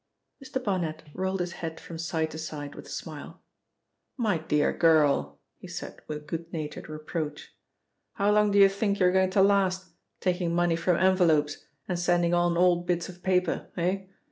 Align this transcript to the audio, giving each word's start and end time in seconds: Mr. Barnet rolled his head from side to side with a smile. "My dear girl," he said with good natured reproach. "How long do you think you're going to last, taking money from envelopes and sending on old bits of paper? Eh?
Mr. 0.43 0.57
Barnet 0.63 1.03
rolled 1.13 1.41
his 1.41 1.51
head 1.51 1.79
from 1.79 1.99
side 1.99 2.31
to 2.31 2.39
side 2.39 2.73
with 2.73 2.87
a 2.87 2.89
smile. 2.89 3.43
"My 4.17 4.39
dear 4.39 4.73
girl," 4.73 5.39
he 5.59 5.67
said 5.67 6.01
with 6.07 6.25
good 6.25 6.51
natured 6.51 6.89
reproach. 6.89 7.55
"How 8.13 8.31
long 8.31 8.49
do 8.49 8.57
you 8.57 8.67
think 8.67 8.97
you're 8.99 9.11
going 9.11 9.29
to 9.29 9.43
last, 9.43 9.91
taking 10.19 10.55
money 10.55 10.75
from 10.75 10.97
envelopes 10.97 11.63
and 11.87 11.99
sending 11.99 12.33
on 12.33 12.57
old 12.57 12.87
bits 12.87 13.09
of 13.09 13.21
paper? 13.21 13.69
Eh? 13.77 14.07